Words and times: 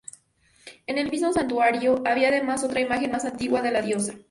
En 0.87 0.97
el 0.97 1.11
mismo 1.11 1.31
santuario 1.31 2.01
había 2.07 2.29
además 2.29 2.63
otra 2.63 2.79
imagen 2.79 3.11
más 3.11 3.23
antigua 3.23 3.61
de 3.61 3.69
la 3.69 3.83
diosa. 3.83 4.15